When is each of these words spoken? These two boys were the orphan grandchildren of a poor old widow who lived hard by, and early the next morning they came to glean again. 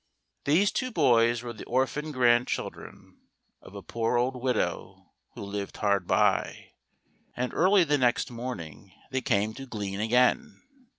These 0.45 0.71
two 0.71 0.89
boys 0.91 1.43
were 1.43 1.53
the 1.53 1.63
orphan 1.65 2.11
grandchildren 2.11 3.19
of 3.61 3.75
a 3.75 3.83
poor 3.83 4.17
old 4.17 4.35
widow 4.35 5.11
who 5.35 5.43
lived 5.43 5.77
hard 5.77 6.07
by, 6.07 6.71
and 7.35 7.53
early 7.53 7.83
the 7.83 7.99
next 7.99 8.31
morning 8.31 8.91
they 9.11 9.21
came 9.21 9.53
to 9.53 9.67
glean 9.67 9.99
again. 9.99 10.59